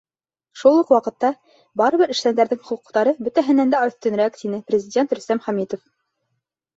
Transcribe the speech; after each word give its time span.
Шул 0.59 0.77
уҡ 0.83 0.91
ваҡытта 0.93 1.27
барыбер 1.81 2.13
эшсәндәрҙең 2.13 2.61
хоҡуҡтары 2.69 3.13
бөтәһенән 3.27 3.73
дә 3.75 3.81
өҫтөнөрәк, 3.91 4.39
—тине 4.41 4.61
Президент 4.71 5.15
Рөстәм 5.19 5.43
Хәмитов. 5.45 5.85